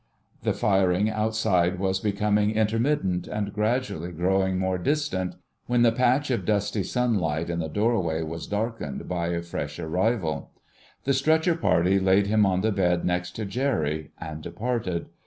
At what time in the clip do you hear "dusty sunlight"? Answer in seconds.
6.43-7.51